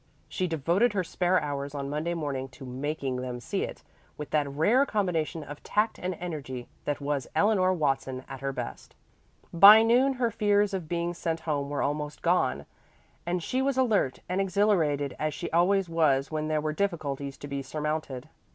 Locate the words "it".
3.61-3.83